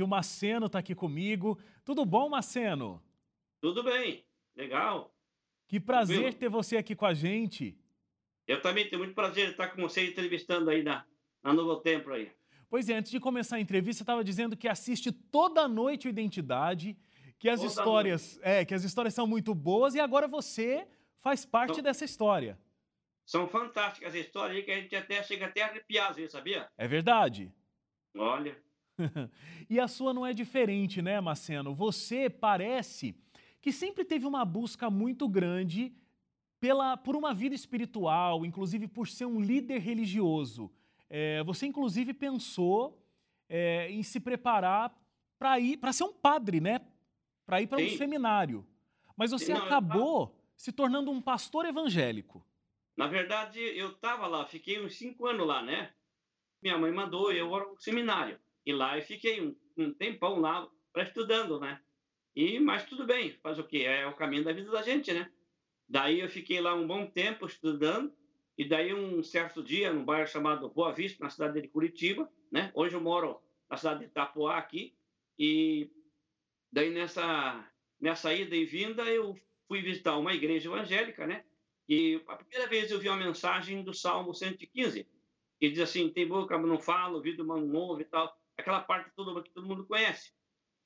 [0.00, 1.58] O Maceno está aqui comigo.
[1.84, 3.02] Tudo bom, Maceno?
[3.60, 4.24] Tudo bem,
[4.56, 5.14] legal.
[5.68, 7.76] Que prazer ter você aqui com a gente.
[8.46, 11.04] Eu também tenho muito prazer de estar com você entrevistando aí na,
[11.42, 12.32] na Novo Tempo aí.
[12.70, 16.10] Pois é, antes de começar a entrevista, você estava dizendo que assiste toda noite o
[16.10, 16.96] Identidade,
[17.38, 18.48] que as toda histórias, noite.
[18.48, 20.88] é, que as histórias são muito boas e agora você
[21.18, 22.58] faz parte são, dessa história.
[23.26, 26.70] São fantásticas as histórias aí que a gente até chega até a arrepiar sabia?
[26.78, 27.52] É verdade.
[28.16, 28.56] Olha.
[29.68, 31.74] e a sua não é diferente, né, Maceno?
[31.74, 33.14] Você parece
[33.60, 35.92] que sempre teve uma busca muito grande
[36.60, 40.70] pela, por uma vida espiritual, inclusive por ser um líder religioso.
[41.08, 43.04] É, você, inclusive, pensou
[43.48, 44.96] é, em se preparar
[45.38, 46.80] para ir para ser um padre, né?
[47.44, 48.66] Para ir para um seminário.
[49.16, 50.36] Mas você não, acabou eu...
[50.56, 52.44] se tornando um pastor evangélico.
[52.96, 55.92] Na verdade, eu estava lá, fiquei uns cinco anos lá, né?
[56.62, 58.38] Minha mãe mandou eu ao seminário.
[58.64, 61.80] E lá eu fiquei um, um tempão lá para estudando, né?
[62.34, 63.78] E, mas tudo bem, faz o quê?
[63.78, 65.30] É o caminho da vida da gente, né?
[65.88, 68.12] Daí eu fiquei lá um bom tempo estudando,
[68.56, 72.70] e daí um certo dia, num bairro chamado Boa Vista, na cidade de Curitiba, né?
[72.74, 74.94] Hoje eu moro na cidade de Itapuá aqui,
[75.38, 75.90] e
[76.70, 77.68] daí nessa,
[78.00, 81.44] nessa ida e vinda eu fui visitar uma igreja evangélica, né?
[81.88, 85.06] E a primeira vez eu vi uma mensagem do Salmo 115,
[85.60, 88.80] que diz assim, tem boca, mas não fala, ouvido, mas não ouve e tal aquela
[88.80, 90.32] parte toda que todo mundo conhece.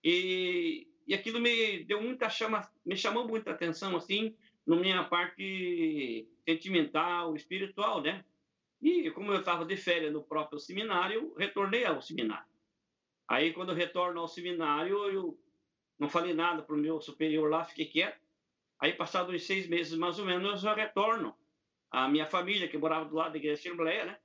[0.03, 4.37] E, e aquilo me deu muita chama, me chamou muita atenção assim,
[4.67, 8.25] na minha parte sentimental, espiritual, né?
[8.81, 12.47] E como eu estava de férias no próprio seminário, retornei ao seminário.
[13.29, 15.39] Aí quando eu retorno ao seminário, eu
[15.99, 18.21] não falei nada para o meu superior lá, fiquei quieto.
[18.79, 21.35] Aí passados uns seis meses mais ou menos, eu retorno
[21.91, 24.19] à minha família que morava do lado da igreja Assembleia, né?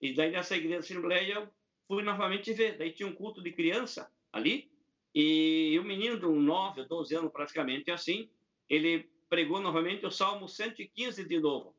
[0.00, 1.55] E daí nessa igreja Assembleia eu
[1.86, 2.76] fui novamente ver.
[2.76, 4.70] Daí tinha um culto de criança ali,
[5.14, 8.28] e o menino de 9 ou 12 anos, praticamente assim,
[8.68, 11.74] ele pregou novamente o Salmo 115 de novo.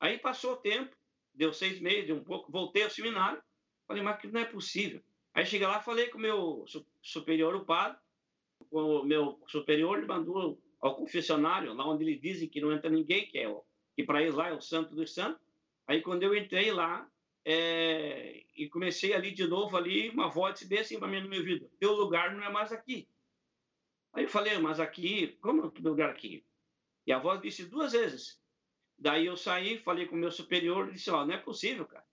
[0.00, 0.96] Aí passou o tempo,
[1.34, 3.42] deu seis meses, um pouco, voltei ao seminário,
[3.86, 5.02] falei, mas que não é possível.
[5.34, 6.64] Aí cheguei lá, falei com o meu
[7.02, 7.98] superior, o padre,
[8.70, 13.26] o meu superior, ele mandou ao confessionário, lá onde eles dizem que não entra ninguém,
[13.26, 13.62] que é o,
[13.94, 15.40] que para eles lá é o santo dos santos.
[15.86, 17.06] Aí quando eu entrei lá,
[17.48, 21.28] é, e comecei ali de novo ali, uma voz disse bem assim para mim no
[21.28, 23.08] meu ouvido, teu lugar não é mais aqui.
[24.12, 26.44] Aí eu falei, mas aqui, como é o lugar aqui?
[27.06, 28.42] E a voz disse duas vezes.
[28.98, 32.04] Daí eu saí, falei com o meu superior, e disse, ó, não é possível, cara.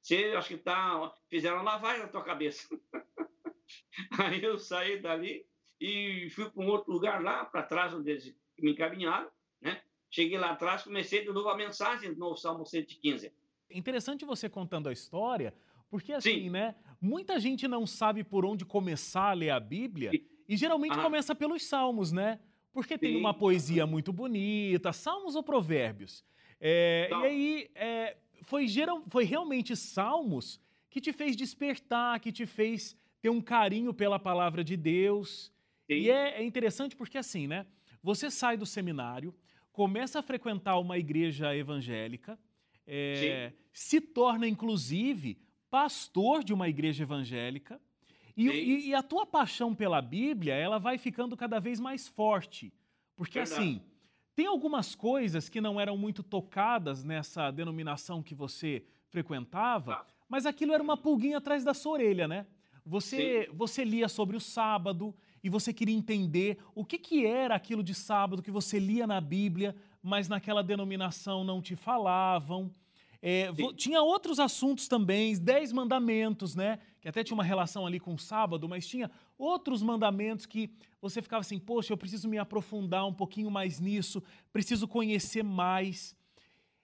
[0.00, 2.68] Você, acho que tá, fizeram lavagem na tua cabeça.
[4.16, 5.44] Aí eu saí dali
[5.80, 9.28] e fui para um outro lugar lá, para trás, onde eles me encaminharam,
[9.60, 9.82] né?
[10.08, 13.32] Cheguei lá atrás, comecei de novo a mensagem no Salmo 115.
[13.70, 15.54] Interessante você contando a história,
[15.90, 16.50] porque assim, Sim.
[16.50, 16.74] né?
[17.00, 20.10] Muita gente não sabe por onde começar a ler a Bíblia
[20.48, 21.02] e geralmente ah.
[21.02, 22.40] começa pelos Salmos, né?
[22.72, 23.00] Porque Sim.
[23.00, 26.24] tem uma poesia muito bonita, Salmos ou Provérbios.
[26.60, 32.46] É, e aí é, foi, geral, foi realmente Salmos que te fez despertar, que te
[32.46, 35.52] fez ter um carinho pela palavra de Deus.
[35.86, 35.94] Sim.
[35.94, 37.66] E é, é interessante porque assim, né?
[38.02, 39.34] Você sai do seminário,
[39.72, 42.38] começa a frequentar uma igreja evangélica
[42.88, 45.38] é, se torna, inclusive,
[45.70, 47.80] pastor de uma igreja evangélica.
[48.36, 52.72] E, e, e, a tua paixão pela Bíblia, ela vai ficando cada vez mais forte.
[53.14, 53.60] Porque, Verdade.
[53.60, 53.82] assim,
[54.34, 60.06] tem algumas coisas que não eram muito tocadas nessa denominação que você frequentava, ah.
[60.28, 62.46] mas aquilo era uma pulguinha atrás da sua orelha, né?
[62.86, 67.82] Você, você lia sobre o sábado e você queria entender o que, que era aquilo
[67.82, 72.70] de sábado que você lia na Bíblia, mas naquela denominação não te falavam.
[73.20, 76.78] É, tinha outros assuntos também, dez mandamentos, né?
[77.00, 80.70] Que até tinha uma relação ali com o sábado, mas tinha outros mandamentos que
[81.00, 84.22] você ficava assim, poxa, eu preciso me aprofundar um pouquinho mais nisso,
[84.52, 86.16] preciso conhecer mais.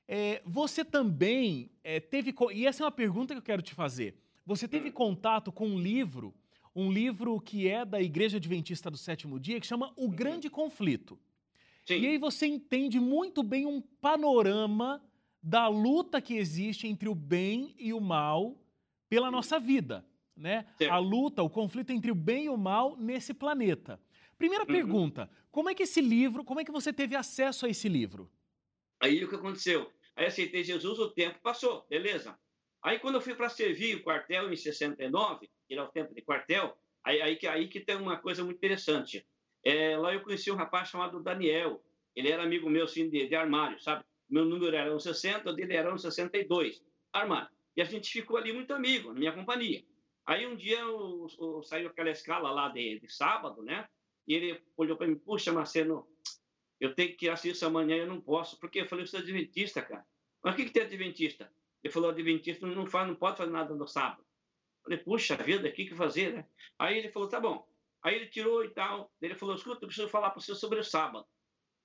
[0.08, 2.34] É, você também é, teve.
[2.52, 4.16] E essa é uma pergunta que eu quero te fazer.
[4.44, 6.34] Você teve contato com um livro,
[6.74, 11.18] um livro que é da Igreja Adventista do Sétimo Dia, que chama O Grande Conflito.
[11.86, 12.00] Sim.
[12.00, 15.02] E aí você entende muito bem um panorama
[15.42, 18.58] da luta que existe entre o bem e o mal
[19.08, 20.04] pela nossa vida,
[20.36, 20.66] né?
[20.90, 24.00] A luta, o conflito entre o bem e o mal nesse planeta.
[24.38, 24.72] Primeira uhum.
[24.72, 28.30] pergunta, como é que esse livro, como é que você teve acesso a esse livro?
[29.00, 29.90] Aí o que aconteceu?
[30.16, 32.38] Aí aceitei Jesus, o tempo passou, beleza.
[32.84, 36.20] Aí, quando eu fui para servir o quartel em 69, que era o tempo de
[36.20, 39.26] quartel, aí, aí, que, aí que tem uma coisa muito interessante.
[39.64, 41.82] É, lá eu conheci um rapaz chamado Daniel.
[42.14, 44.04] Ele era amigo meu, assim, de, de armário, sabe?
[44.28, 46.82] Meu número era 60, o dele era 62,
[47.12, 47.48] armário.
[47.76, 49.84] E a gente ficou ali muito amigo, na minha companhia.
[50.26, 53.86] Aí um dia o, o, saiu aquela escala lá de, de sábado, né?
[54.26, 56.08] E ele olhou para mim, puxa, Marcelo,
[56.80, 58.58] eu tenho que assistir isso amanhã, eu não posso.
[58.58, 60.06] Porque eu falei, você é adventista, cara.
[60.42, 61.50] Mas o que, que tem adventista?
[61.82, 64.22] Ele falou, adventista não, faz, não pode fazer nada no sábado.
[64.22, 66.46] Eu falei, puxa vida, o que, que fazer, né?
[66.78, 67.66] Aí ele falou, tá bom.
[68.04, 69.10] Aí ele tirou e tal.
[69.20, 71.26] Ele falou, escuta, eu preciso falar para você sobre o sábado.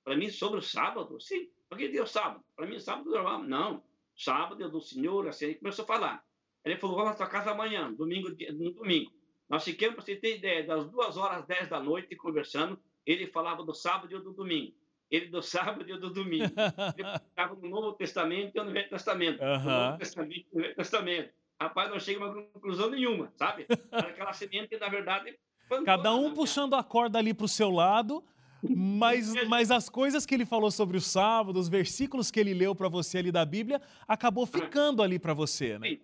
[0.04, 1.18] Para mim, sobre o sábado?
[1.18, 1.48] Sim.
[1.68, 2.44] Por que deu sábado?
[2.54, 3.42] Para mim, sábado normal.
[3.42, 3.82] Não.
[4.14, 5.46] Sábado é do Senhor, assim.
[5.46, 6.24] Ele começou a falar.
[6.62, 9.10] Ele falou, vamos na tua casa amanhã, domingo, no domingo.
[9.48, 12.78] Nós ficamos, para você ter ideia, das duas horas dez da noite conversando.
[13.06, 14.74] Ele falava do sábado e do domingo.
[15.10, 16.52] Ele do sábado e do domingo.
[16.98, 19.42] Ele estava no Novo Testamento e no Velho Testamento.
[19.42, 19.58] Uhum.
[19.58, 21.34] No Novo Testamento e no Velho Testamento.
[21.58, 23.66] Rapaz, não chega a uma conclusão nenhuma, sabe?
[23.90, 25.38] Aquela semente que, na verdade,
[25.84, 28.24] Cada um puxando a corda ali para o seu lado,
[28.62, 32.74] mas, mas as coisas que ele falou sobre o sábado, os versículos que ele leu
[32.74, 35.98] para você ali da Bíblia, acabou ficando ali para você, né?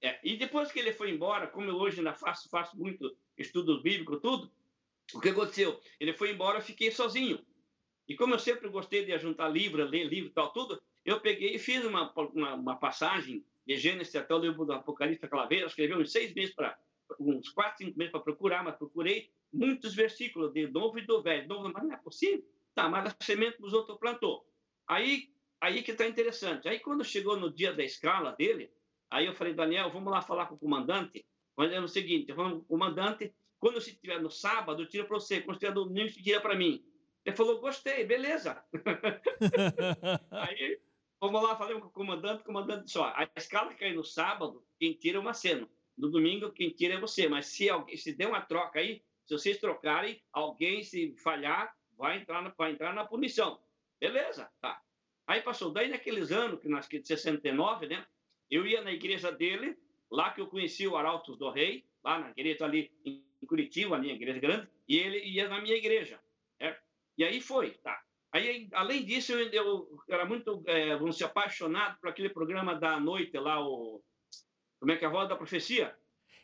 [0.00, 3.80] É, e depois que ele foi embora, como eu hoje ainda faço, faço muito estudos
[3.82, 4.50] bíblicos, tudo,
[5.14, 5.80] o que aconteceu?
[6.00, 7.38] Ele foi embora, eu fiquei sozinho.
[8.08, 11.54] E como eu sempre gostei de juntar livro, ler livro e tal, tudo, eu peguei
[11.54, 15.64] e fiz uma, uma, uma passagem de Gênesis até o livro do Apocalipse aquela vez,
[15.64, 16.76] escrevi uns seis meses para
[17.18, 21.48] uns quatro, cinco meses para procurar, mas procurei muitos versículos de novo e do velho.
[21.48, 22.44] Novo, mas não é possível.
[22.74, 24.46] Tá, mas a semente dos outros plantou.
[24.88, 26.68] Aí, aí que está interessante.
[26.68, 28.70] Aí quando chegou no dia da escala dele,
[29.10, 31.24] aí eu falei, Daniel, vamos lá falar com o comandante.
[31.56, 35.40] Mas é o seguinte, vamos, comandante, quando você estiver no sábado, tira para você.
[35.40, 36.82] Quando estiver no domingo, tira para mim.
[37.24, 38.64] Ele falou, gostei, beleza.
[40.32, 40.80] aí,
[41.20, 44.64] vamos lá, falei com o comandante, o comandante disse, ó, a escala cai no sábado,
[44.78, 45.68] quem tira é uma cena.
[45.96, 47.28] No domingo, quem tira é você.
[47.28, 52.18] Mas se, alguém, se der uma troca aí, se vocês trocarem, alguém se falhar, vai
[52.18, 53.60] entrar na, vai entrar na punição.
[54.00, 54.82] Beleza, tá.
[55.26, 58.04] Aí passou, daí naqueles anos, que nós, de 69, né?
[58.50, 59.78] Eu ia na igreja dele,
[60.10, 63.98] lá que eu conheci o Arautos do Rei, lá na igreja ali em Curitiba, a
[63.98, 66.20] minha igreja grande, e ele ia na minha igreja.
[66.60, 66.76] Né?
[67.16, 68.02] E aí foi, tá.
[68.32, 72.98] Aí, além disso, eu, eu era muito, é, vamos dizer, apaixonado por aquele programa da
[72.98, 74.02] noite lá, o
[74.82, 75.94] como é que é a roda da profecia?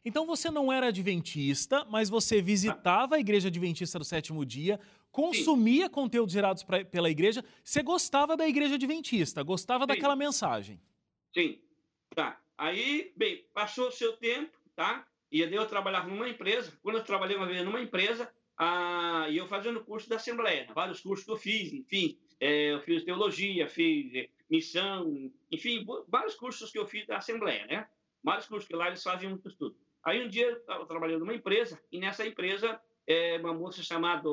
[0.05, 4.79] Então você não era adventista, mas você visitava a igreja adventista do sétimo dia,
[5.11, 5.91] consumia Sim.
[5.91, 9.89] conteúdos gerados pra, pela igreja, você gostava da igreja adventista, gostava Sim.
[9.89, 10.81] daquela mensagem.
[11.35, 11.61] Sim,
[12.15, 12.41] tá.
[12.57, 15.05] Aí, bem, passou o seu tempo, tá?
[15.33, 16.73] E eu trabalhava numa empresa.
[16.81, 21.01] Quando eu trabalhei uma vez numa empresa, ah, e eu fazendo curso da Assembleia, vários
[21.01, 26.71] cursos que eu fiz, enfim, é, eu fiz teologia, fiz é, missão, enfim, vários cursos
[26.71, 27.89] que eu fiz da Assembleia, né?
[28.23, 29.77] Vários cursos que lá eles fazem muito estudo.
[30.05, 34.29] Aí um dia eu estava trabalhando numa empresa, e nessa empresa, é, uma moça chamada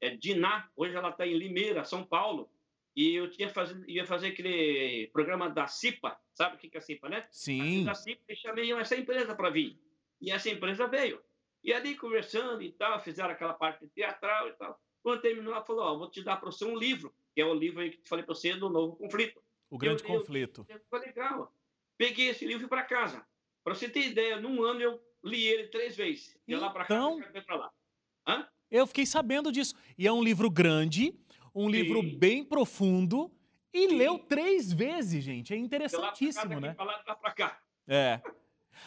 [0.00, 2.48] é, Diná, hoje ela está em Limeira, São Paulo,
[2.94, 6.82] e eu tinha fazer, ia fazer aquele programa da CIPA, sabe o que é a
[6.82, 7.26] CIPA, né?
[7.30, 7.84] Sim.
[7.84, 9.78] Da CIPA, e chamei essa empresa para vir.
[10.20, 11.20] E essa empresa veio.
[11.62, 14.80] E ali conversando e tal, fizeram aquela parte teatral e tal.
[15.02, 17.54] Quando terminou, ela falou: Ó, vou te dar para você um livro, que é o
[17.54, 19.42] livro que te falei para você do Novo Conflito.
[19.68, 20.66] O Grande eu, Conflito.
[20.88, 21.52] Foi legal.
[22.00, 23.22] Peguei esse livro para casa.
[23.62, 26.34] Para você ter ideia, num ano eu li ele três vezes.
[26.48, 26.98] Ia então, lá para cá,
[27.44, 27.70] para lá.
[28.26, 28.48] Hã?
[28.70, 29.74] Eu fiquei sabendo disso.
[29.98, 31.14] E é um livro grande,
[31.54, 31.70] um Sim.
[31.72, 33.30] livro bem profundo.
[33.70, 33.98] E Sim.
[33.98, 35.52] leu três vezes, gente.
[35.52, 36.72] É interessantíssimo, cá, né?
[36.72, 37.60] Pra lá, pra cá.
[37.86, 38.18] É.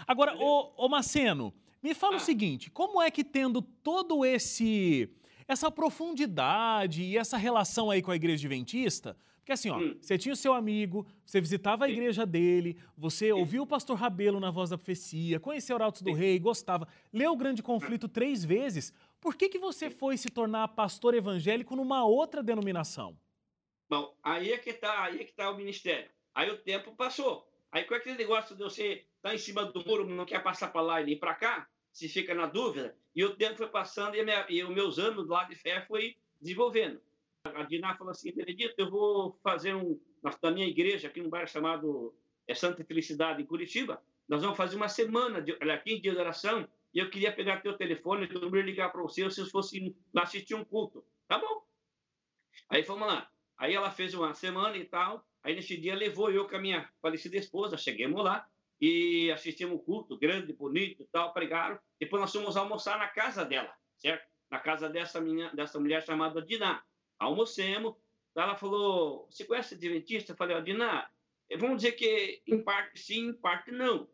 [0.07, 2.17] Agora, ô, ô Maceno, me fala ah.
[2.17, 5.07] o seguinte: como é que tendo todo esse
[5.47, 9.97] essa profundidade e essa relação aí com a igreja adventista, porque assim, ó, hum.
[9.99, 13.33] você tinha o seu amigo, você visitava a igreja dele, você Sim.
[13.33, 17.35] ouviu o pastor Rabelo na voz da profecia, conheceu Arautos do Rei, gostava, leu o
[17.35, 18.93] Grande Conflito três vezes.
[19.19, 23.17] Por que, que você foi se tornar pastor evangélico numa outra denominação?
[23.89, 26.09] Bom, aí é que está aí é que tá o ministério.
[26.33, 27.45] Aí o tempo passou.
[27.69, 30.71] Aí com aquele negócio de você estar tá em cima do muro, não quer passar
[30.71, 34.15] para lá e nem para cá, se fica na dúvida, e o tempo foi passando
[34.15, 37.01] e, minha, e os meus anos lá de fé foi desenvolvendo.
[37.45, 39.99] A Diná falou assim, Benedito, eu vou fazer um,
[40.41, 42.15] na minha igreja, aqui num bairro chamado
[42.47, 46.21] é, Santa Felicidade, em Curitiba, nós vamos fazer uma semana, de, olha, 15 dias de
[46.21, 50.23] oração, e eu queria pegar teu telefone, eu queria ligar para você, se fosse lá
[50.23, 51.05] assistir um culto.
[51.27, 51.67] Tá bom.
[52.69, 53.29] Aí fomos lá.
[53.57, 56.89] Aí ela fez uma semana e tal, aí nesse dia levou eu com a minha
[57.01, 58.47] falecida esposa, chegamos lá,
[58.79, 61.77] e assistimos um culto grande, bonito e tal, pregaram.
[61.99, 64.25] Depois nós fomos almoçar na casa dela, certo?
[64.49, 66.81] Na casa dessa, minha, dessa mulher chamada Diná
[67.23, 67.95] almocemos.
[68.35, 70.31] Ela falou: Você conhece Adventista?
[70.31, 71.09] Eu falei: Adina,
[71.57, 74.07] vamos dizer que em parte sim, em parte não.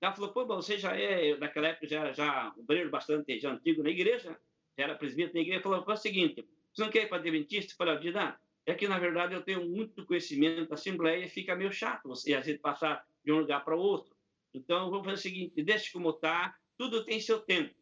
[0.00, 3.90] Ela falou: Pô, você já é, naquela época, já, já obreiro bastante já antigo na
[3.90, 4.38] igreja,
[4.76, 5.62] já era presidente da igreja.
[5.62, 7.72] Falou: É o seguinte, você não quer ir para Adventista?
[7.72, 11.56] Eu falei: Adina, é que na verdade eu tenho muito conhecimento da Assembleia e fica
[11.56, 14.14] meio chato você às vezes passar de um lugar para outro.
[14.54, 17.74] Então, vamos fazer o seguinte: deixe como está, tudo tem seu tempo.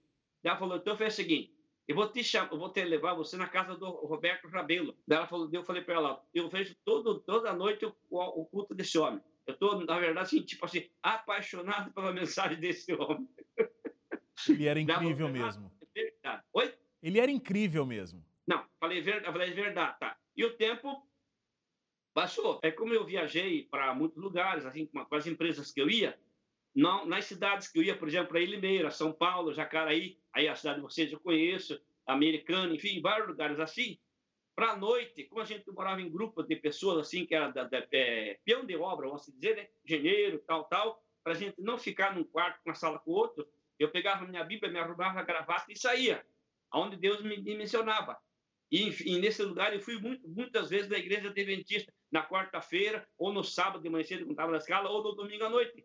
[0.43, 1.53] Ela falou, então foi o seguinte,
[1.91, 4.97] eu vou te chamar, eu vou te levar você na casa do Roberto Rabelo.
[5.11, 8.97] Ela falou, eu falei para ela, eu vejo todo, toda noite o, o, culto desse
[8.97, 9.21] homem.
[9.45, 13.29] Eu estou, na verdade, assim, tipo assim, apaixonado pela mensagem desse homem.
[14.49, 15.73] Ele era incrível mesmo.
[15.93, 16.45] Verdade.
[16.53, 16.73] Oi?
[17.03, 18.25] Ele era incrível mesmo.
[18.47, 20.17] Não, falei verdade, falei verdade, tá.
[20.37, 21.05] E o tempo
[22.15, 22.61] passou.
[22.63, 26.17] É como eu viajei para muitos lugares, assim, com as empresas que eu ia,
[26.75, 30.55] não, nas cidades que eu ia, por exemplo, para Limeira, São Paulo, Jacaraí, aí a
[30.55, 33.99] cidade de vocês eu conheço, Americana, enfim, vários lugares assim.
[34.55, 37.65] Para a noite, como a gente morava em grupos de pessoas assim, que era da,
[37.65, 39.69] da é, peão de obra, vamos dizer, né?
[39.85, 43.49] engenheiro, tal, tal, para a gente não ficar num quarto, uma sala com o outro,
[43.79, 46.25] eu pegava minha Bíblia, me arrumava a gravata e saía,
[46.71, 48.19] aonde Deus me mencionava.
[48.71, 53.33] E, e, nesse lugar eu fui muito, muitas vezes na igreja adventista, na quarta-feira, ou
[53.33, 55.85] no sábado de manhã cedo, quando estava na escala, ou no domingo à noite.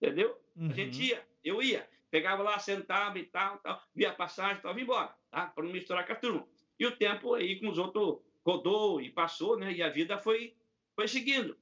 [0.00, 0.36] Entendeu?
[0.56, 0.70] Uhum.
[0.70, 1.04] A gente uhum.
[1.04, 5.14] ia, eu ia, pegava lá, sentava e tal, tal via a passagem, tal, vim embora,
[5.30, 5.46] tá?
[5.46, 6.48] Para não misturar com a turma.
[6.78, 9.72] E o tempo aí com os outros rodou e passou, né?
[9.72, 10.54] E a vida foi,
[10.94, 11.56] foi seguindo.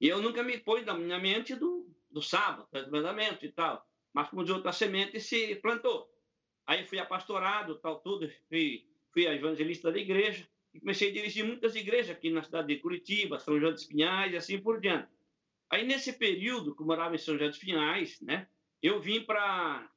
[0.00, 3.86] E eu nunca me pôs na minha mente do, do sábado, do mandamento e tal.
[4.12, 6.10] Mas como de outra semente se plantou.
[6.66, 11.74] Aí fui apastorado, tal, tudo, fui, fui evangelista da igreja e comecei a dirigir muitas
[11.74, 15.08] igrejas aqui na cidade de Curitiba, São João dos Pinhais e assim por diante.
[15.70, 18.48] Aí, nesse período que eu morava em São José dos Pinhais, né,
[18.82, 19.90] eu vim para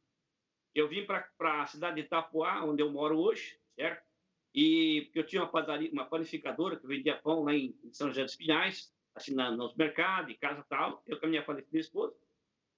[0.74, 1.28] eu vim para
[1.62, 4.06] a cidade de Itapuá, onde eu moro hoje, certo?
[4.54, 8.36] E eu tinha uma padaria, uma panificadora que vendia pão lá em, São José dos
[8.36, 12.16] Pinhais, assim, na, nos mercados, em casa tal, eu com a minha falecida esposa.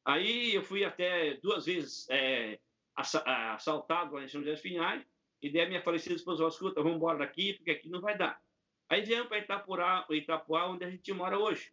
[0.05, 2.59] Aí eu fui até duas vezes é,
[2.95, 5.05] assaltado lá em São José dos Pinhais,
[5.41, 8.17] e daí a minha falecida esposa falou, escuta, vamos embora daqui, porque aqui não vai
[8.17, 8.41] dar.
[8.89, 11.71] Aí viemos para Itapuá, Itapuá, onde a gente mora hoje.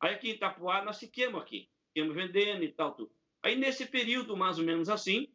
[0.00, 3.10] Aí aqui em Itapuá nós fiquemos aqui, fiquemos vendendo e tal, tudo.
[3.42, 5.28] Aí nesse período, mais ou menos assim,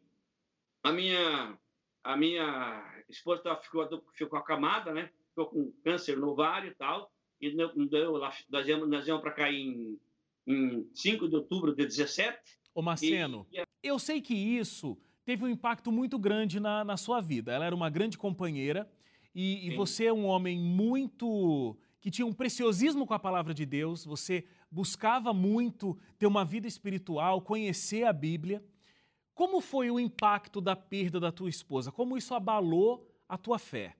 [0.82, 1.58] a minha,
[2.02, 5.10] a minha esposa ficou, ficou acamada, né?
[5.30, 8.18] Ficou com câncer no ovário e tal, e deu,
[8.48, 9.98] nós íamos, nós íamos para cá em,
[10.46, 12.38] em 5 de outubro de 17.
[12.74, 17.20] Ô Marceno, e, eu sei que isso teve um impacto muito grande na, na sua
[17.20, 17.52] vida.
[17.52, 18.88] Ela era uma grande companheira
[19.34, 23.66] e, e você é um homem muito que tinha um preciosismo com a palavra de
[23.66, 28.64] Deus, você buscava muito ter uma vida espiritual, conhecer a Bíblia.
[29.34, 31.92] Como foi o impacto da perda da tua esposa?
[31.92, 33.96] Como isso abalou a tua fé?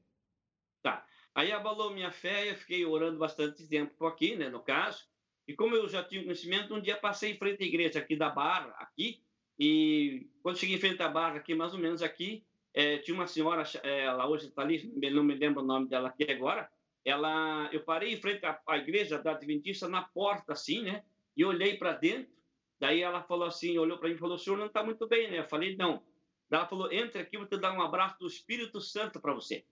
[0.82, 1.06] Tá.
[1.34, 5.06] Aí abalou minha fé, eu fiquei orando bastante tempo aqui, né, no caso.
[5.46, 8.30] E como eu já tinha conhecimento, um dia passei em frente à igreja aqui da
[8.30, 9.22] Barra, aqui,
[9.58, 12.44] e quando cheguei em frente à Barra, aqui, mais ou menos aqui,
[12.74, 16.08] é, tinha uma senhora, é, ela hoje está ali, não me lembro o nome dela
[16.08, 16.70] aqui agora,
[17.06, 21.04] ela, eu parei em frente à, à igreja da Adventista na porta, assim, né?
[21.36, 22.34] E olhei para dentro.
[22.80, 25.30] Daí ela falou assim, olhou para mim e falou: "O senhor não está muito bem,
[25.30, 26.02] né?" Eu falei: "Não."
[26.50, 29.64] Daí ela falou: "Entre aqui, vou te dar um abraço do Espírito Santo para você."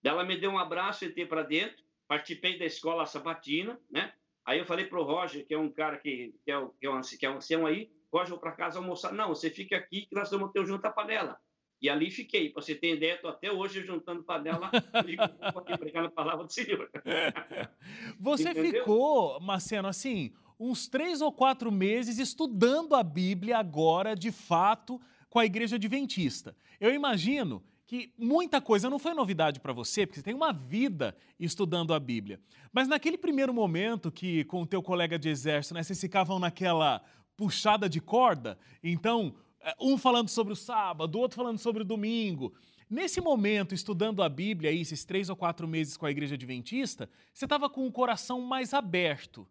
[0.00, 4.14] Daí ela me deu um abraço, entrei para dentro, participei da escola sabatina, né?
[4.44, 6.90] Aí eu falei para o Roger, que é um cara que, que, é, que, é
[6.90, 9.12] um, que é um ancião aí, Roger, vou para casa almoçar.
[9.12, 11.38] Não, você fica aqui que nós vamos ter junto a panela.
[11.80, 12.50] E ali fiquei.
[12.50, 14.70] Para você ter ideia, estou até hoje juntando panela
[15.06, 16.90] e pregando a palavra do Senhor.
[18.18, 18.80] Você Entendeu?
[18.80, 25.38] ficou, Marcelo, assim, uns três ou quatro meses estudando a Bíblia agora, de fato, com
[25.38, 26.56] a igreja adventista.
[26.80, 31.16] Eu imagino que muita coisa não foi novidade para você, porque você tem uma vida
[31.40, 32.40] estudando a Bíblia.
[32.72, 37.02] Mas naquele primeiro momento que com o teu colega de exército, né, vocês ficavam naquela
[37.34, 39.34] puxada de corda, então
[39.80, 42.54] um falando sobre o sábado, outro falando sobre o domingo.
[42.88, 47.44] Nesse momento, estudando a Bíblia, esses três ou quatro meses com a igreja adventista, você
[47.44, 49.46] estava com o coração mais aberto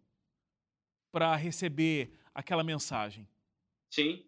[1.12, 3.28] para receber aquela mensagem.
[3.92, 4.26] Sim,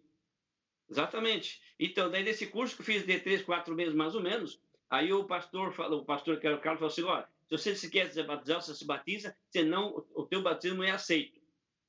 [0.88, 1.60] exatamente.
[1.78, 5.12] Então, daí nesse curso que eu fiz de três, quatro meses mais ou menos, aí
[5.12, 7.90] o pastor falou, o pastor que era o Carlos falou assim, olha, se você se
[7.90, 11.40] quer se batizar, você se batiza, senão o teu batismo é aceito.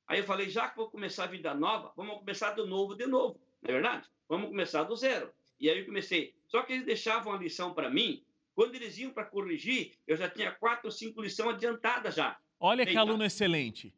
[0.08, 3.06] Aí eu falei, já que vou começar a vida nova, vamos começar do novo de
[3.06, 4.08] novo não é verdade?
[4.28, 5.32] Vamos começar do zero.
[5.58, 6.34] E aí eu comecei.
[6.46, 10.28] Só que eles deixavam a lição para mim, quando eles iam para corrigir, eu já
[10.28, 12.36] tinha quatro ou cinco lições adiantadas já.
[12.58, 13.94] Olha que aluno excelente.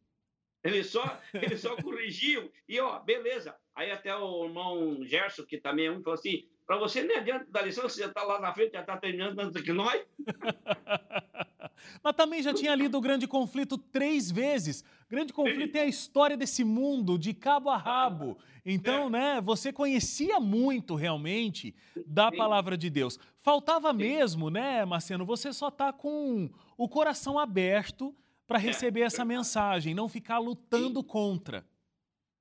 [0.62, 3.56] Eles só, eles só corrigiam e, ó, beleza.
[3.74, 7.46] Aí até o irmão Gerson, que também é um, falou assim, para você nem adianta
[7.50, 10.04] da lição, você já está lá na frente, já está terminando antes que nós.
[12.02, 14.84] Mas também já tinha lido o Grande Conflito três vezes.
[15.08, 18.36] Grande Conflito é a história desse mundo, de cabo a rabo.
[18.64, 21.74] Então, né, você conhecia muito realmente
[22.06, 23.18] da palavra de Deus.
[23.36, 28.14] Faltava mesmo, né, Marceno, você só tá com o coração aberto
[28.46, 31.66] para é, receber essa mensagem, não ficar lutando contra.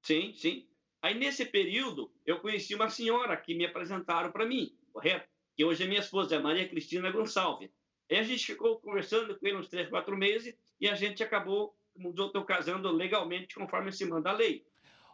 [0.02, 0.68] Sim, sim.
[1.02, 5.28] Aí, nesse período, eu conheci uma senhora que me apresentaram para mim, correto?
[5.56, 7.70] Que hoje é minha esposa, é Maria Cristina Gonçalves.
[8.10, 11.76] Aí a gente ficou conversando com ele uns três, quatro meses e a gente acabou,
[12.46, 14.66] casando legalmente conforme se manda a lei.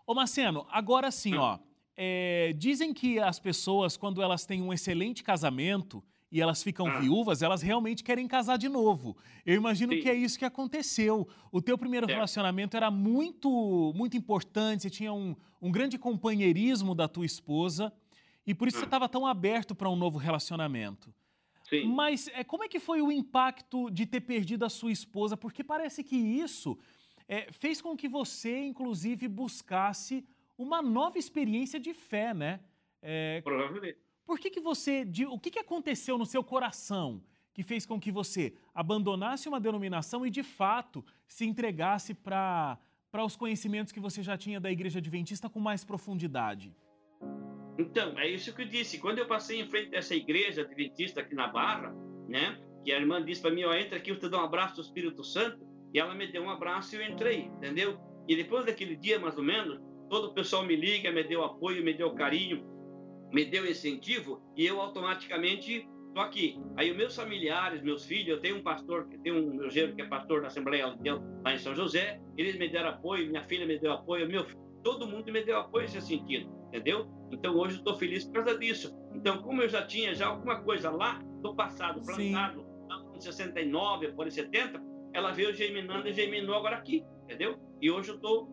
[0.06, 1.42] Ô Marceno, agora sim, hum.
[1.42, 1.60] ó,
[1.96, 7.00] é, dizem que as pessoas, quando elas têm um excelente casamento e elas ficam ah.
[7.00, 9.18] viúvas, elas realmente querem casar de novo.
[9.46, 10.02] Eu imagino Sim.
[10.02, 11.28] que é isso que aconteceu.
[11.52, 12.14] O teu primeiro é.
[12.14, 17.92] relacionamento era muito, muito importante, você tinha um, um grande companheirismo da tua esposa
[18.46, 18.80] e por isso ah.
[18.82, 21.14] você estava tão aberto para um novo relacionamento.
[21.70, 21.86] Sim.
[21.88, 25.38] Mas é, como é que foi o impacto de ter perdido a sua esposa?
[25.38, 26.78] Porque parece que isso
[27.28, 30.26] é, fez com que você, inclusive, buscasse
[30.58, 32.60] uma nova experiência de fé, né?
[33.02, 33.98] É, Provavelmente.
[34.26, 35.06] Por que, que você.
[35.06, 37.22] De, o que, que aconteceu no seu coração
[37.54, 42.80] que fez com que você abandonasse uma denominação e, de fato, se entregasse para
[43.14, 46.74] os conhecimentos que você já tinha da Igreja Adventista com mais profundidade?
[47.80, 49.00] Então, é isso que eu disse.
[49.00, 51.96] Quando eu passei em frente dessa igreja adventista aqui na Barra,
[52.28, 52.60] né?
[52.84, 54.82] Que a irmã disse para mim, ó, entra aqui, eu te dou um abraço do
[54.82, 55.66] Espírito Santo.
[55.94, 57.98] E ela me deu um abraço e eu entrei, entendeu?
[58.28, 61.84] E depois daquele dia, mais ou menos, todo o pessoal me liga, me deu apoio,
[61.84, 62.64] me deu carinho,
[63.32, 66.60] me deu incentivo e eu automaticamente estou aqui.
[66.76, 70.02] Aí os meus familiares, meus filhos, eu tenho um pastor, tenho um meu genro que
[70.02, 73.66] é pastor da Assembleia de lá em São José, eles me deram apoio, minha filha
[73.66, 74.46] me deu apoio, meu
[74.84, 77.08] todo mundo me deu apoio nesse sentido, entendeu?
[77.32, 78.98] Então hoje eu estou feliz por causa disso.
[79.14, 82.66] Então como eu já tinha já alguma coisa lá do passado plantado,
[83.16, 84.82] em 69, por 70,
[85.14, 87.60] ela veio germinando e germinou agora aqui, entendeu?
[87.82, 88.48] E hoje eu estou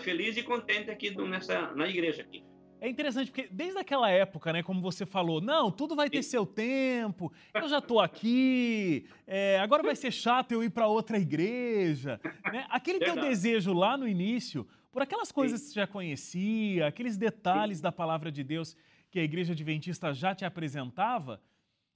[0.00, 2.44] feliz e contente aqui nessa, na igreja aqui.
[2.80, 6.46] É interessante porque desde aquela época, né, como você falou, não, tudo vai ter seu
[6.46, 12.18] tempo, eu já estou aqui, é, agora vai ser chato eu ir para outra igreja.
[12.50, 12.66] Né?
[12.70, 15.66] Aquele teu desejo lá no início, por aquelas coisas Sim.
[15.66, 17.82] que você já conhecia, aqueles detalhes Sim.
[17.82, 18.76] da palavra de Deus
[19.10, 21.40] que a igreja adventista já te apresentava,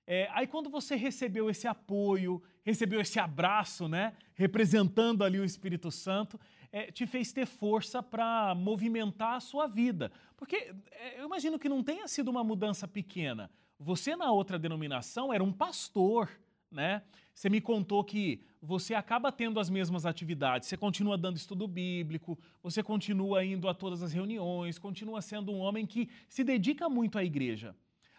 [0.07, 5.91] é, aí quando você recebeu esse apoio, recebeu esse abraço, né, representando ali o Espírito
[5.91, 6.39] Santo,
[6.71, 10.13] é, te fez ter força para movimentar a sua vida.
[10.37, 13.51] Porque é, eu imagino que não tenha sido uma mudança pequena.
[13.79, 16.29] Você, na outra denominação, era um pastor,
[16.75, 17.03] né?
[17.33, 22.39] Você me contou que você acaba tendo as mesmas atividades, você continua dando estudo bíblico,
[22.63, 27.19] você continua indo a todas as reuniões, continua sendo um homem que se dedica muito
[27.19, 27.75] à igreja.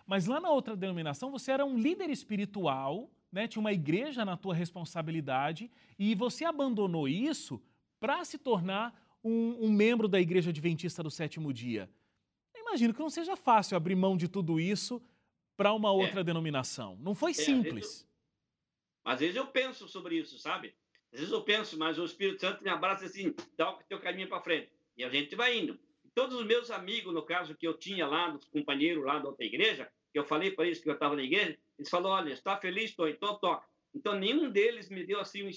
[0.05, 3.47] Mas lá na outra denominação, você era um líder espiritual, né?
[3.47, 7.61] tinha uma igreja na tua responsabilidade, e você abandonou isso
[7.99, 11.89] para se tornar um, um, membro da Igreja Adventista do Sétimo Dia.
[12.53, 15.01] Eu imagino que não seja fácil abrir mão de tudo isso
[15.57, 15.91] para uma é.
[15.91, 16.23] outra é.
[16.23, 16.95] denominação.
[17.01, 18.05] Não foi é, simples.
[19.05, 20.73] Às vezes, eu, penso sobre isso, sabe?
[21.13, 24.27] Às vezes eu penso, mas o Espírito Santo me abraça assim, dá o teu caminho
[24.27, 24.69] para frente.
[24.97, 25.79] E a gente vai indo.
[26.15, 29.45] Todos os meus amigos, no caso que eu tinha lá, dos companheiros lá da outra
[29.45, 32.57] igreja, que eu falei para eles que eu estava na igreja, eles falaram, olha, está
[32.57, 32.89] feliz?
[32.89, 33.67] Estou, então toca.
[33.93, 35.49] Então nenhum deles me deu assim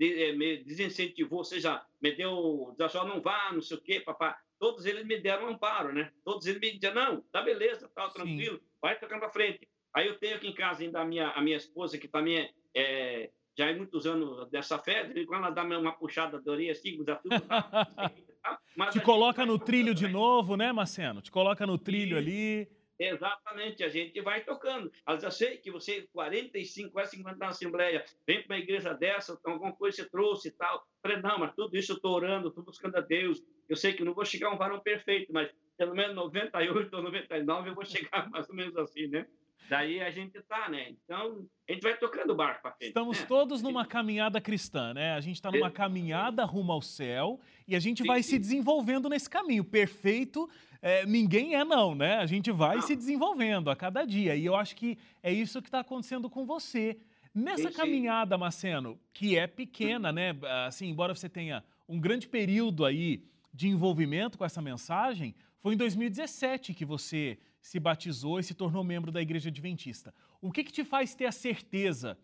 [0.00, 4.40] é, me desincentivou, ou seja, me deu, só não vá, não sei o quê, papá.
[4.58, 6.12] Todos eles me deram um amparo, né?
[6.24, 8.64] Todos eles me diziam, não, tá beleza, tá tranquilo, Sim.
[8.80, 9.68] vai tocando para frente.
[9.94, 12.50] Aí eu tenho aqui em casa ainda a minha, a minha esposa, que também é,
[12.74, 16.98] é já há muitos anos dessa fé, quando ela dá uma puxada de orelha assim,
[16.98, 17.40] usa tudo.
[17.40, 18.16] Tá?
[18.76, 21.20] Mas Te coloca no trilho de novo, né, Marceno?
[21.20, 22.66] Te coloca no trilho ali.
[22.98, 24.92] Exatamente, a gente vai tocando.
[25.06, 29.32] Mas eu sei que você, 45, quase 50 na Assembleia, vem para uma igreja dessa,
[29.32, 30.86] então alguma coisa você trouxe e tal.
[31.02, 33.42] falei, não, mas tudo isso eu estou orando, estou buscando a Deus.
[33.68, 37.02] Eu sei que não vou chegar a um varão perfeito, mas pelo menos 98 ou
[37.02, 39.26] 99 eu vou chegar mais ou menos assim, né?
[39.68, 40.90] Daí a gente tá, né?
[41.04, 42.88] Então, a gente vai tocando o barco para frente.
[42.88, 43.26] Estamos né?
[43.26, 45.12] todos numa caminhada cristã, né?
[45.12, 48.30] A gente está numa caminhada rumo ao céu e a gente sim, vai sim.
[48.30, 49.62] se desenvolvendo nesse caminho.
[49.62, 50.50] Perfeito,
[50.82, 52.16] é, ninguém é não, né?
[52.16, 52.82] A gente vai não.
[52.82, 54.34] se desenvolvendo a cada dia.
[54.34, 56.98] E eu acho que é isso que está acontecendo com você.
[57.32, 60.34] Nessa sim, caminhada, Maceno, que é pequena, né?
[60.66, 65.76] Assim, embora você tenha um grande período aí de envolvimento com essa mensagem, foi em
[65.76, 70.14] 2017 que você se batizou e se tornou membro da Igreja Adventista.
[70.40, 72.18] O que, que te faz ter a certeza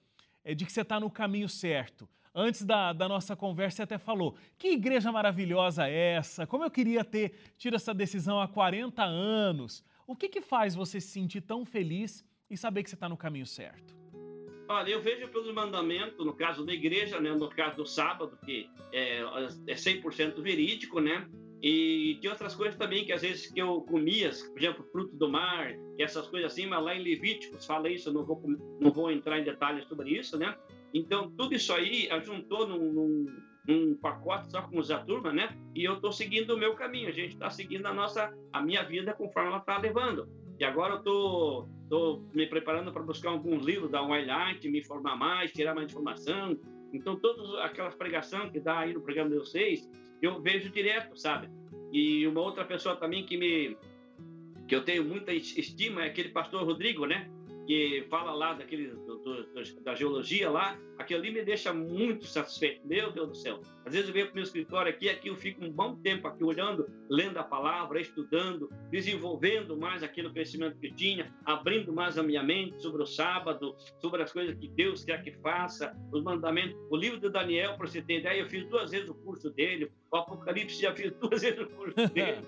[0.44, 2.08] é, de que você está no caminho certo?
[2.34, 6.46] Antes da, da, nossa conversa, você até falou: que igreja maravilhosa é essa?
[6.46, 9.82] Como eu queria ter tido essa decisão há 40 anos.
[10.06, 13.16] O que, que faz você se sentir tão feliz e saber que você está no
[13.16, 13.96] caminho certo?
[14.68, 18.68] Olha, eu vejo pelo mandamento, no caso da igreja, né, no caso do sábado, que
[18.92, 19.20] é,
[19.66, 21.28] é 100% verídico, né?
[21.68, 25.28] E tem outras coisas também que às vezes que eu comia, por exemplo, fruto do
[25.28, 28.40] mar, essas coisas assim, mas lá em Levíticos fala isso, eu não vou,
[28.80, 30.56] não vou entrar em detalhes sobre isso, né?
[30.94, 33.26] Então, tudo isso aí ajuntou num, num,
[33.68, 35.58] um pacote só com a turma, né?
[35.74, 37.08] E eu estou seguindo o meu caminho.
[37.08, 40.28] A gente está seguindo a nossa, a minha vida conforme ela está levando.
[40.60, 44.78] E agora eu estou tô, tô me preparando para buscar alguns livros da Wildlight, me
[44.78, 46.56] informar mais, tirar mais informação.
[46.92, 51.48] Então, todas aquelas pregações que dá aí no programa de vocês, eu vejo direto, sabe?
[51.92, 53.76] E uma outra pessoa também que me
[54.66, 57.30] que eu tenho muita estima é aquele pastor Rodrigo, né?
[57.66, 62.86] Que fala lá daquele, do, do, da geologia lá, aquilo ali me deixa muito satisfeito.
[62.86, 63.60] Meu Deus do céu.
[63.84, 66.26] Às vezes eu venho para o meu escritório aqui, aqui eu fico um bom tempo
[66.26, 72.22] aqui olhando, lendo a palavra, estudando, desenvolvendo mais aquele conhecimento que tinha, abrindo mais a
[72.22, 76.76] minha mente sobre o sábado, sobre as coisas que Deus quer que faça, os mandamentos.
[76.90, 79.90] O livro de Daniel, para você ter ideia, eu fiz duas vezes o curso dele,
[80.10, 82.46] o Apocalipse já fiz duas vezes o curso dele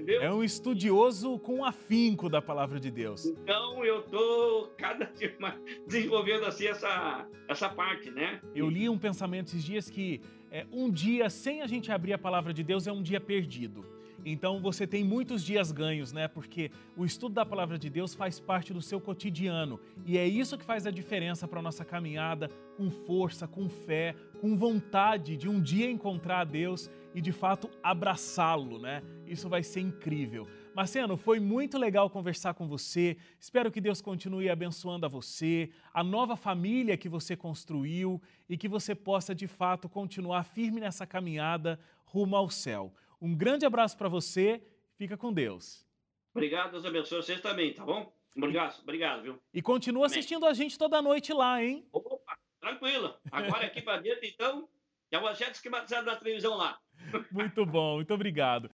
[0.00, 0.22] entendeu?
[0.22, 3.26] É um estudioso com afinco da palavra de Deus.
[3.26, 5.54] Então eu tô cada dia mais
[5.86, 8.40] desenvolvendo assim essa, essa parte, né?
[8.54, 12.18] Eu li um pensamento esses dias que é, um dia sem a gente abrir a
[12.18, 13.84] palavra de Deus é um dia perdido.
[14.24, 16.28] Então você tem muitos dias ganhos, né?
[16.28, 20.58] Porque o estudo da palavra de Deus faz parte do seu cotidiano e é isso
[20.58, 25.48] que faz a diferença para a nossa caminhada com força, com fé, com vontade de
[25.48, 29.02] um dia encontrar a Deus e de fato abraçá-lo, né?
[29.30, 30.48] Isso vai ser incrível.
[30.74, 33.16] Marciano, foi muito legal conversar com você.
[33.38, 38.66] Espero que Deus continue abençoando a você, a nova família que você construiu e que
[38.66, 42.92] você possa de fato continuar firme nessa caminhada rumo ao céu.
[43.20, 44.60] Um grande abraço para você.
[44.96, 45.86] Fica com Deus.
[46.34, 48.12] Obrigado, Deus abençoe vocês também, tá bom?
[48.36, 49.42] Obrigado, obrigado, viu?
[49.54, 50.18] E continua Amém.
[50.18, 51.86] assistindo a gente toda noite lá, hein?
[51.92, 53.14] Opa, tranquilo.
[53.30, 54.68] Agora aqui para dentro, então,
[55.12, 56.80] já vou já esquematizado na televisão lá.
[57.30, 58.68] Muito bom, muito obrigado.